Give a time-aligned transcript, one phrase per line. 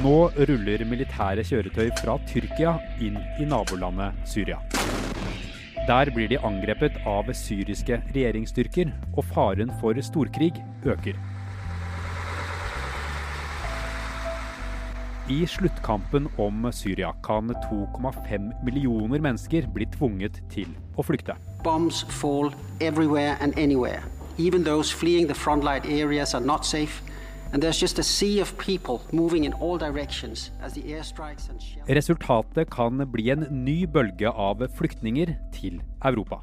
[0.00, 2.70] Nå ruller militære kjøretøy fra Tyrkia
[3.04, 4.56] inn i nabolandet Syria.
[5.84, 10.54] Der blir de angrepet av syriske regjeringsstyrker, og faren for storkrig
[10.88, 11.18] øker.
[15.28, 21.36] I sluttkampen om Syria kan 2,5 millioner mennesker bli tvunget til å flykte.
[21.62, 24.00] Bombs fall everywhere and anywhere.
[24.38, 27.02] Even those fleeing the frontline areas are not safe.
[31.88, 36.38] Resultatet kan bli en ny bølge av flyktninger til Europa.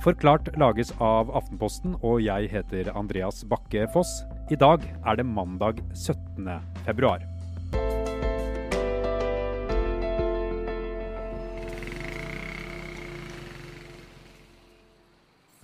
[0.00, 4.22] Forklart lages av Aftenposten, og jeg heter Andreas Bakke Foss.
[4.48, 6.48] I dag er det mandag 17.
[6.88, 7.20] februar.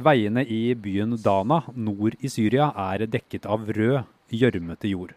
[0.02, 5.12] Veiene i byen Dana nord i Syria er dekket av rød, gjørmete jord.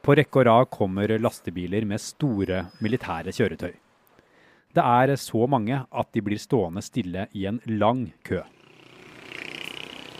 [0.00, 3.74] På rekke og rad kommer lastebiler med store militære kjøretøy.
[4.70, 8.40] Det er så mange at de blir stående stille i en lang kø.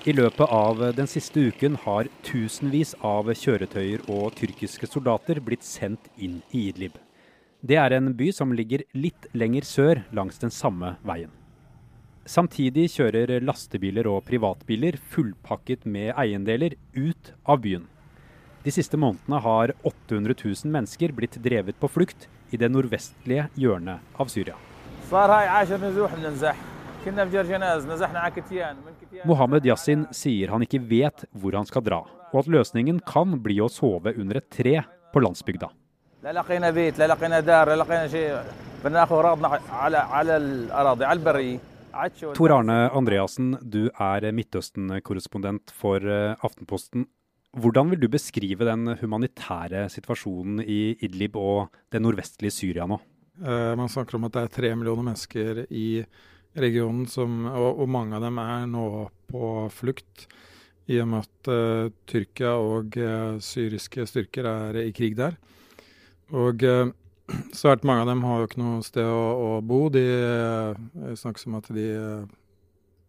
[0.09, 6.09] I løpet av den siste uken har tusenvis av kjøretøyer og tyrkiske soldater blitt sendt
[6.17, 6.97] inn i Idlib.
[7.61, 11.31] Det er en by som ligger litt lenger sør langs den samme veien.
[12.25, 17.85] Samtidig kjører lastebiler og privatbiler fullpakket med eiendeler ut av byen.
[18.61, 24.21] De siste månedene har 800 000 mennesker blitt drevet på flukt i det nordvestlige hjørnet
[24.21, 24.57] av Syria.
[29.25, 33.57] Mohammed Yassin sier han ikke vet hvor han skal dra, og at løsningen kan bli
[33.65, 34.75] å sove under et tre
[35.11, 35.71] på landsbygda.
[42.37, 47.09] Tor Arne Andreassen, du er Midtøsten-korrespondent for eh, Aftenposten.
[47.59, 53.01] Hvordan vil du beskrive den humanitære situasjonen i Idlib og det nordvestlige Syria nå?
[53.41, 56.05] Uh, man snakker om at det er tre millioner mennesker i
[56.61, 58.87] regionen, som, og, og, mange av dem er nå
[59.31, 60.29] på flukt.
[60.91, 65.35] I og med at uh, Tyrkia og uh, syriske styrker er i krig der.
[66.31, 66.63] Og
[67.61, 69.89] svært mange av dem har jo ikke noe sted å, å bo.
[69.91, 70.07] De
[71.19, 71.91] snakkes om at de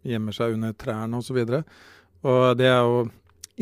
[0.01, 1.43] gjemmer seg under trærne osv.
[1.43, 3.05] Og, så og det er jo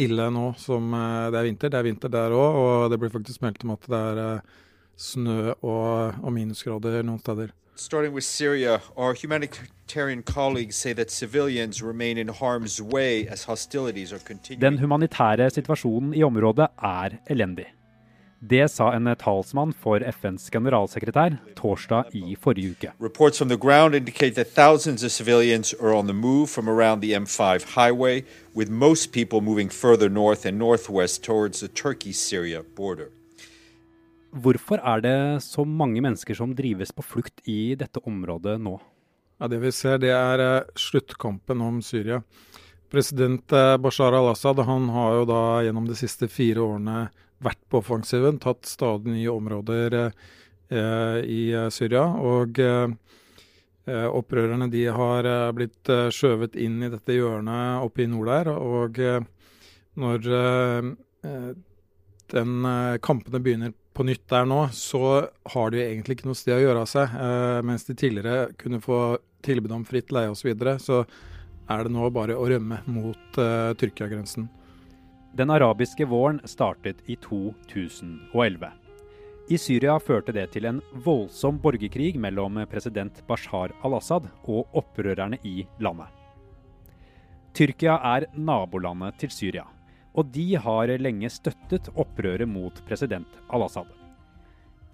[0.06, 1.72] ille nå som det er vinter.
[1.72, 4.42] Det er vinter der òg, og det blir faktisk meldt om at det er
[5.00, 7.56] snø og, og minusgrader noen steder.
[7.80, 14.12] Starting with Syria, our humanitarian colleagues say that civilians remain in harm's way as hostilities
[14.12, 14.62] are continuing.
[14.62, 17.70] Den humanitære situasjonen i området er elendig.
[18.40, 22.92] Det sa en talsmann for FNs generalsekretær torsdag i forrige uke.
[23.00, 27.02] Reports from the ground indicate that thousands of civilians are on the move from around
[27.02, 28.24] the M5 highway,
[28.56, 33.12] with most people moving further north and northwest towards the Turkey-Syria border.
[34.32, 38.80] Hvorfor er det så mange mennesker som drives på flukt i dette området nå?
[39.40, 42.22] Ja, det vi ser, det er uh, sluttkampen om Syria.
[42.90, 47.10] President uh, Bashar al-Assad han har jo da gjennom de siste fire årene
[47.44, 52.06] vært på offensiven, tatt stadig nye områder eh, i Syria.
[52.20, 52.62] Og
[53.90, 55.26] opprørerne de har
[55.58, 58.52] blitt skjøvet inn i dette hjørnet oppe i nord der.
[58.54, 59.00] Og
[59.98, 60.28] når
[62.30, 62.68] den
[63.02, 66.86] kampene begynner på nytt der nå, så har de egentlig ikke noe sted å gjøre
[66.86, 67.16] av seg.
[67.20, 69.00] Eh, mens de tidligere kunne få
[69.44, 71.02] tilbud om fritt leie osv., så, videre, så
[71.70, 74.48] er det nå bare å rømme mot eh, Tyrkia-grensen.
[75.40, 78.70] Den arabiske våren startet i 2011.
[79.50, 85.64] I Syria førte det til en voldsom borgerkrig mellom president Bashar al-Assad og opprørerne i
[85.80, 86.12] landet.
[87.56, 89.66] Tyrkia er nabolandet til Syria
[90.20, 93.88] og de har lenge støttet opprøret mot president al-Assad.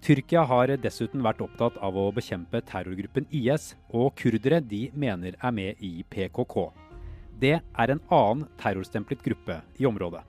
[0.04, 5.54] Tyrkia har dessuten vært opptatt av å bekjempe terrorgruppen IS, og kurdere de mener er
[5.56, 6.68] med i PKK.
[7.40, 10.22] Det er en annen terrorstemplet gruppe i området.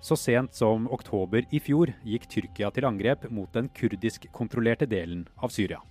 [0.00, 5.52] Så sent som oktober i fjor gikk Tyrkia til angrep mot den kurdisk-kontrollerte delen av
[5.52, 5.82] Syria.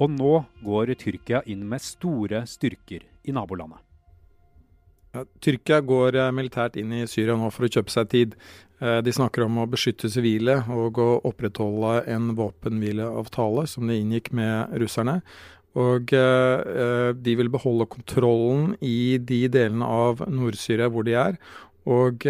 [0.00, 3.82] Og nå går Tyrkia inn med store styrker i nabolandet.
[5.14, 8.32] Ja, Tyrkia går eh, militært inn i Syria nå for å kjøpe seg tid.
[8.82, 14.32] Eh, de snakker om å beskytte sivile og å opprettholde en våpenhvileavtale som de inngikk
[14.34, 15.20] med russerne.
[15.78, 21.38] Og eh, de vil beholde kontrollen i de delene av Nord-Syria hvor de er.
[21.84, 22.24] Og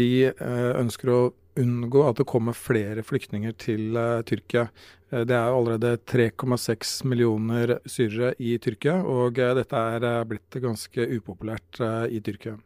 [0.00, 1.20] de ønsker å
[1.58, 3.98] unngå at det kommer flere flyktninger til
[4.28, 4.68] Tyrkia.
[5.10, 10.60] Eh, det er allerede 3,6 millioner syrere i Tyrkia, og eh, dette er eh, blitt
[10.62, 12.56] ganske upopulært i Tyrkia.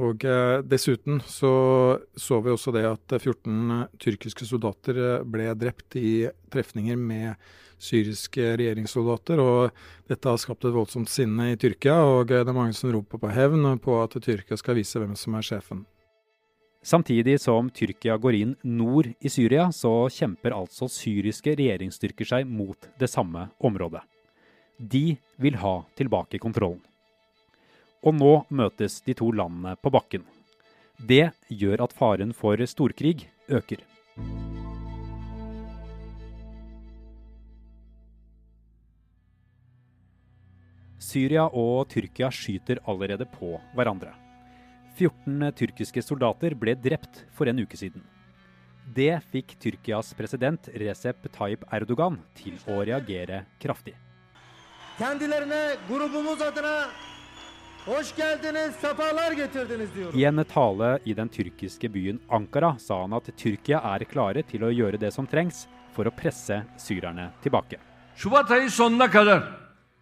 [0.00, 1.54] Og eh, Dessuten så
[2.16, 7.34] så vi også det at 14 tyrkiske soldater ble drept i trefninger med
[7.80, 9.40] syriske regjeringssoldater.
[9.40, 9.70] og
[10.08, 13.32] Dette har skapt et voldsomt sinne i Tyrkia, og det er mange som roper på
[13.32, 15.86] hevn på at Tyrkia skal vise hvem som er sjefen.
[16.82, 22.88] Samtidig som Tyrkia går inn nord i Syria, så kjemper altså syriske regjeringsstyrker seg mot
[23.00, 24.00] det samme området.
[24.80, 26.80] De vil ha tilbake kontrollen.
[28.00, 30.24] Og nå møtes de to landene på bakken.
[30.96, 33.89] Det gjør at faren for storkrig øker.
[41.10, 44.12] Syria og Tyrkia skyter allerede på hverandre.
[44.94, 48.02] 14 tyrkiske soldater ble drept for en uke siden.
[48.94, 53.94] Det fikk Tyrkias president Recep Tayyip Erdogan til å reagere kraftig.
[60.14, 64.66] I en tale i den tyrkiske byen Ankara sa han at Tyrkia er klare til
[64.66, 65.64] å gjøre det som trengs
[65.94, 67.80] for å presse syrerne tilbake.
[68.16, 69.42] Şubat ayı sonuna kadar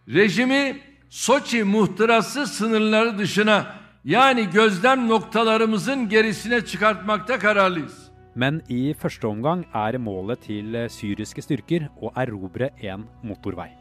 [0.07, 3.75] rejimi Soçi muhtırası sınırları dışına
[4.05, 8.09] yani gözlem noktalarımızın gerisine çıkartmakta kararlıyız.
[8.35, 13.71] Men i første omgang er målet til syriske styrker å erobre en motorvei.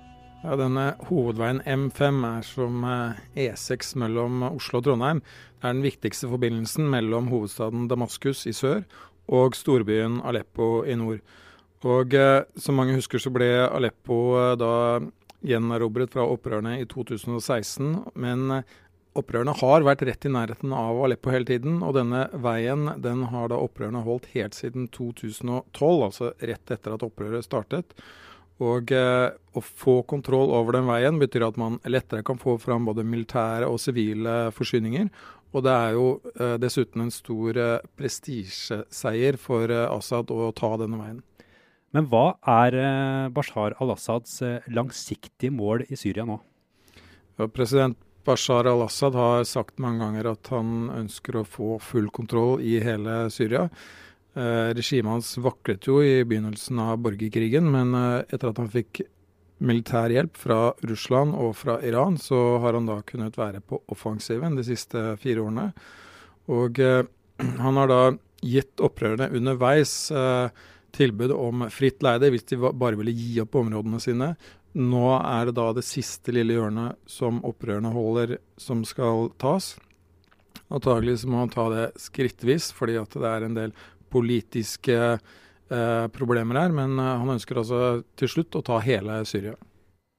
[0.43, 2.85] Ja, denne Hovedveien M5 er som
[3.37, 5.21] E6 e mellom Oslo og Trondheim.
[5.61, 8.83] Det er den viktigste forbindelsen mellom hovedstaden Damaskus i sør
[9.29, 11.21] og storbyen Aleppo i nord.
[11.85, 14.73] Og eh, Som mange husker så ble Aleppo eh, da
[15.47, 18.13] gjenerobret fra opprørerne i 2016.
[18.19, 18.87] Men opprørene
[19.19, 21.81] opprørerne har vært rett i nærheten av Aleppo hele tiden.
[21.87, 25.63] Og denne veien den har da opprørerne holdt helt siden 2012,
[26.09, 27.97] altså rett etter at opprøret startet.
[28.59, 32.89] Og eh, å få kontroll over den veien betyr at man lettere kan få fram
[32.89, 35.11] både militære og sivile forsyninger.
[35.55, 40.75] Og det er jo eh, dessuten en stor eh, prestisjeseier for eh, Assad å ta
[40.81, 41.23] denne veien.
[41.97, 46.37] Men hva er eh, Bashar al-Assads eh, langsiktige mål i Syria nå?
[47.39, 47.97] Ja, president
[48.29, 53.23] Bashar al-Assad har sagt mange ganger at han ønsker å få full kontroll i hele
[53.33, 53.69] Syria.
[54.37, 59.01] Eh, regimet hans vaklet jo i begynnelsen av borgerkrigen, men eh, etter at han fikk
[59.59, 64.55] militær hjelp fra Russland og fra Iran, så har han da kunnet være på offensiven
[64.59, 65.71] de siste fire årene.
[66.53, 67.05] Og eh,
[67.65, 68.03] han har da
[68.45, 70.53] gitt opprørerne underveis eh,
[70.99, 74.33] tilbud om fritt leide hvis de bare ville gi opp områdene sine.
[74.79, 79.77] Nå er det da det siste lille hjørnet som opprørerne holder, som skal tas.
[80.69, 83.73] Antagelig må han ta det skrittvis, fordi det er en del
[84.13, 86.75] politiske eh, problemer her.
[86.77, 87.81] Men eh, han ønsker altså
[88.21, 89.57] til slutt å ta hele Syria.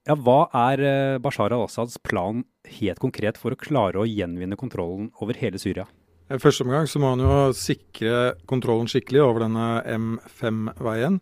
[0.10, 2.44] Ja, Hva er eh, Bashar al-Assads plan
[2.80, 5.86] helt konkret for å klare å gjenvinne kontrollen over hele Syria?
[6.30, 11.18] I første omgang så må han jo sikre kontrollen skikkelig over denne M5-veien.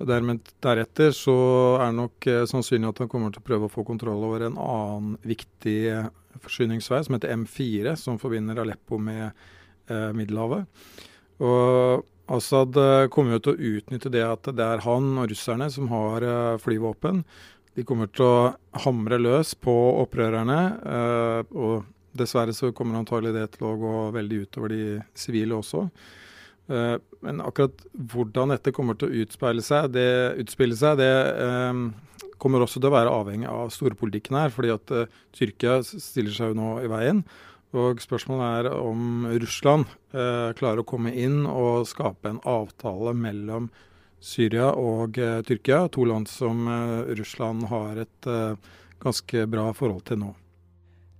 [0.00, 1.36] og Deretter så
[1.76, 4.48] er det nok eh, sannsynlig at han kommer til å prøve å få kontroll over
[4.48, 6.08] en annen viktig eh,
[6.42, 10.66] forsyningsvei, som heter M4, som forbinder Aleppo med eh, Middelhavet.
[11.46, 15.70] Og Assad eh, kommer jo til å utnytte det at det er han og russerne
[15.70, 17.22] som har eh, flyvåpen.
[17.78, 20.60] De kommer til å hamre løs på opprørerne.
[20.82, 21.86] Eh, og
[22.16, 24.82] Dessverre så kommer antagelig det til å gå veldig utover de
[25.18, 25.86] sivile også.
[26.70, 30.06] Uh, men akkurat hvordan dette kommer til å utspille seg, det,
[30.38, 31.10] utspille seg, det
[31.42, 31.88] um,
[32.38, 34.52] kommer også til å være avhengig av storpolitikken her.
[34.54, 37.24] fordi at uh, Tyrkia stiller seg jo nå i veien.
[37.74, 43.68] Og spørsmålet er om Russland klarer å komme inn og skape en avtale mellom
[44.18, 45.14] Syria og
[45.46, 46.66] Tyrkia, to land som
[47.14, 48.30] Russland har et
[48.98, 50.32] ganske bra forhold til nå.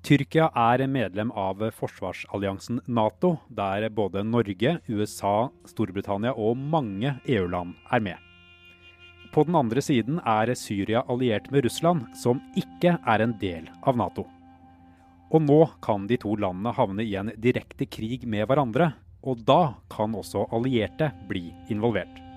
[0.01, 8.05] Tyrkia er medlem av forsvarsalliansen Nato, der både Norge, USA, Storbritannia og mange EU-land er
[8.07, 8.17] med.
[9.31, 14.01] På den andre siden er Syria alliert med Russland, som ikke er en del av
[14.01, 14.25] Nato.
[15.31, 19.77] Og nå kan de to landene havne i en direkte krig med hverandre, og da
[19.93, 22.30] kan også allierte bli involvert.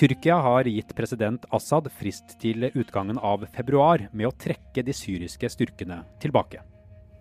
[0.00, 5.50] Tyrkia har gitt president Assad frist til utgangen av februar med å trekke de syriske
[5.52, 6.62] styrkene tilbake.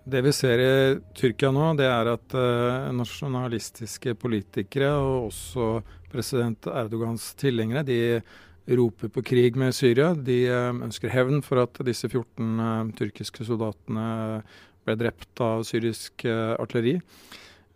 [0.07, 0.69] Det vi ser i
[1.12, 5.67] Tyrkia nå, det er at uh, nasjonalistiske politikere og også
[6.07, 8.00] president Erdogans tilhengere de
[8.79, 10.13] roper på krig med Syria.
[10.15, 14.07] De uh, ønsker hevn for at disse 14 uh, eh, tyrkiske soldatene
[14.88, 16.95] ble drept av syrisk artilleri.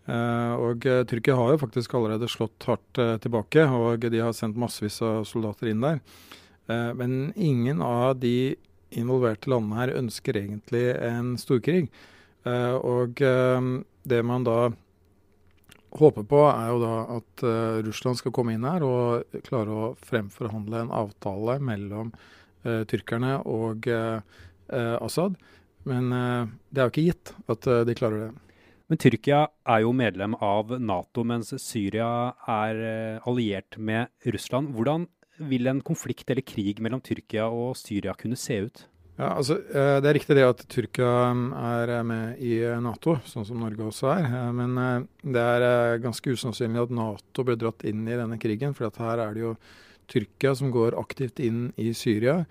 [0.04, 5.24] Og Tyrkia har jo faktisk allerede slått hardt tilbake, og de har sendt massevis av
[5.30, 6.02] soldater inn der.
[6.68, 8.56] men ingen av de
[8.92, 11.90] involverte landene her ønsker egentlig en storkrig.
[12.46, 13.16] Og
[14.04, 14.72] det man da
[15.94, 17.44] håper på, er jo da at
[17.86, 22.14] Russland skal komme inn her og klare å fremforhandle en avtale mellom
[22.64, 23.88] tyrkerne og
[24.70, 25.36] Assad.
[25.84, 26.10] Men
[26.72, 28.32] det er jo ikke gitt at de klarer det.
[28.92, 34.74] Men Tyrkia er jo medlem av Nato, mens Syria er alliert med Russland.
[34.76, 35.08] Hvordan
[35.40, 38.84] vil en konflikt eller krig mellom Tyrkia og Syria kunne se ut?
[39.14, 42.80] Ja, altså, eh, Det er riktig det at Tyrkia mm, er eh, med i eh,
[42.82, 44.30] Nato, sånn som Norge også er.
[44.58, 48.74] Men det er ganske usannsynlig at Nato ble dratt inn i denne krigen.
[48.74, 49.56] For her er det jo
[50.10, 52.42] Tyrkia som går aktivt inn i Syria.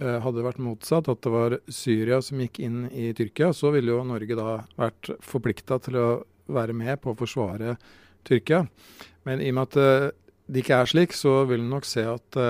[0.00, 3.92] Hadde det vært motsatt, at det var Syria som gikk inn i Tyrkia, så ville
[3.92, 6.06] jo Norge da vært forplikta til å
[6.48, 7.74] være med på å forsvare
[8.24, 8.62] Tyrkia.
[9.28, 10.16] Men i og med at
[10.48, 12.40] det ikke er slik, så vil en nok se at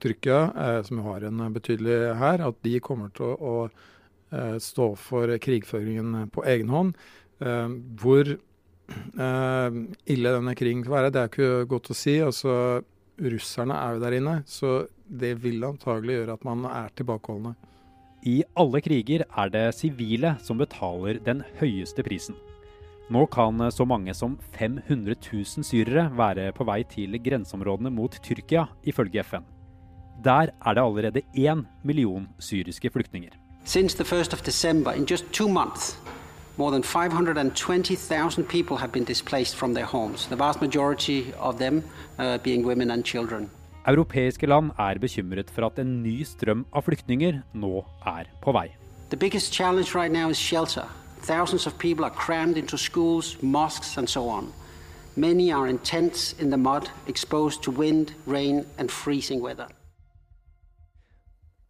[0.00, 4.90] Tyrkia, uh, som har en betydelig hær, at de kommer til å, å uh, stå
[5.00, 6.98] for krigføringen på egen hånd.
[7.36, 12.14] Eh, hvor ille denne krigen kan være, det er ikke godt å si.
[12.24, 12.52] Altså,
[13.20, 17.54] russerne er jo der inne, så det vil antagelig gjøre at man er tilbakeholdne.
[18.26, 22.36] I alle kriger er det sivile som betaler den høyeste prisen.
[23.10, 28.66] Nå kan så mange som 500 000 syrere være på vei til grenseområdene mot Tyrkia,
[28.82, 29.46] ifølge FN.
[30.24, 33.30] Der er det allerede én million syriske flyktninger.
[33.64, 35.98] Since the 1st of December, in just two months,
[36.56, 41.84] more than 520,000 people have been displaced from their homes, the vast majority of them
[42.18, 43.50] uh, being women and children.
[43.86, 48.68] Europeiske land er bekymret for at en ny strøm av flyktninger nå er på vei.
[49.10, 50.88] The biggest challenge right now is shelter.
[51.22, 54.52] Thousands of people are crammed into schools, mosques and so on.
[55.14, 59.68] Many are in tents in the mud, exposed to wind, rain and freezing weather.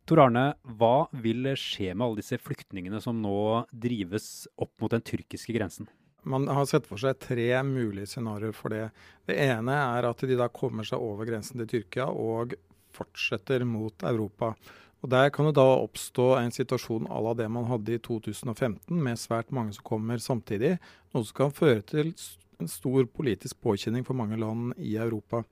[0.07, 5.03] Tor Arne, hva vil skje med alle disse flyktningene som nå drives opp mot den
[5.03, 5.89] tyrkiske grensen?
[6.23, 8.85] Man har sett for seg tre mulige scenarioer for det.
[9.27, 12.55] Det ene er at de da kommer seg over grensen til Tyrkia og
[12.95, 14.55] fortsetter mot Europa.
[15.03, 18.79] Og Der kan det da oppstå en situasjon à la det man hadde i 2015,
[18.91, 20.77] med svært mange som kommer samtidig.
[21.15, 22.15] Noe som kan føre til
[22.63, 25.43] en stor politisk påkjenning for mange land i Europa.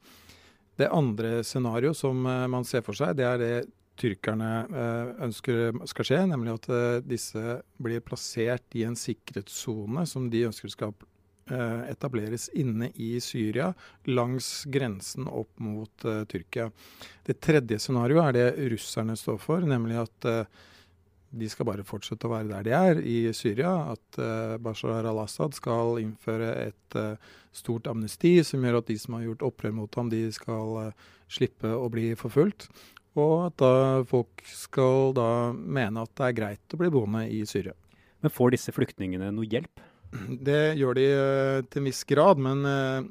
[0.79, 3.57] Det andre scenarioet som eh, man ser for seg, det er det
[4.01, 10.29] tyrkerne eh, ønsker skal skje, nemlig at eh, disse blir plassert i en sikkerhetssone som
[10.33, 10.95] de ønsker skal
[11.51, 13.71] eh, etableres inne i Syria,
[14.11, 16.71] langs grensen opp mot Tyrkia.
[17.27, 20.31] Det tredje scenarioet er det russerne står for, nemlig at
[21.35, 23.73] de skal bare fortsette å være der de er, i Syria.
[23.91, 24.19] At
[24.63, 26.99] Bashar al-Assad skal innføre et
[27.51, 30.93] stort amnesti som gjør at de som har gjort opprør mot ham, de skal
[31.27, 32.69] slippe å bli forfulgt.
[33.21, 33.73] Og at da
[34.11, 37.75] folk skal da mene at det er greit å bli boende i Syria.
[38.25, 39.83] Men får disse flyktningene noe hjelp?
[40.49, 43.07] Det gjør de uh, til en viss grad, men uh,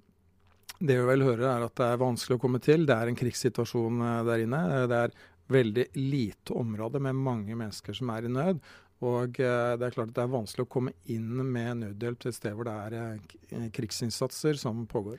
[0.80, 2.88] det vi vel hører er at det er vanskelig å komme til.
[2.88, 4.62] Det er en krigssituasjon uh, der inne.
[4.92, 5.18] Det er
[5.54, 8.64] veldig lite område med mange mennesker som er i nød.
[9.04, 9.44] Og det
[9.84, 12.70] er klart at det er vanskelig å komme inn med nødhjelp til et sted hvor
[12.70, 15.18] det er krigsinnsatser som pågår.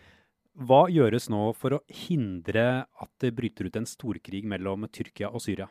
[0.54, 5.42] Hva gjøres nå for å hindre at det bryter ut en storkrig mellom Tyrkia og
[5.42, 5.66] Syria?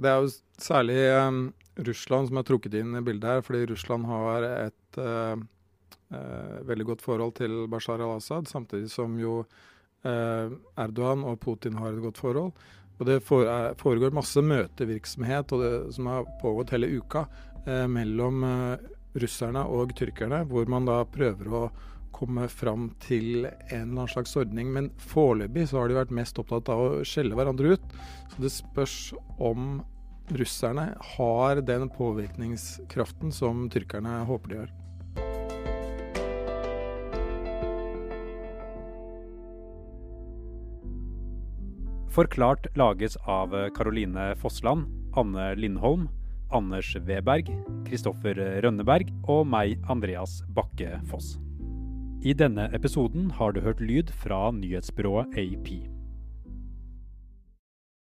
[0.00, 1.42] Det er jo særlig um,
[1.84, 6.88] Russland som er trukket inn i bildet her, fordi Russland har et uh, uh, veldig
[6.94, 10.46] godt forhold til Bashar al-Assad, samtidig som jo uh,
[10.80, 12.56] Erdogan og Putin har et godt forhold.
[12.96, 17.24] Og Det foregår masse møtevirksomhet det, som har pågått hele uka
[17.90, 18.44] mellom
[19.18, 21.62] russerne og tyrkerne, hvor man da prøver å
[22.14, 24.70] komme fram til en eller annen slags ordning.
[24.74, 27.96] Men foreløpig så har de vært mest opptatt av å skjelle hverandre ut.
[28.34, 28.98] Så det spørs
[29.42, 29.80] om
[30.32, 34.78] russerne har den påvirkningskraften som tyrkerne håper de har.
[42.12, 44.84] Forklart lages av Caroline Fossland,
[45.16, 46.10] Anne Lindholm,
[46.52, 47.48] Anders Weberg,
[47.88, 51.38] Kristoffer Rønneberg og meg, Andreas Bakke Foss.
[52.22, 55.91] I denne episoden har du hørt lyd fra nyhetsbyrået AP.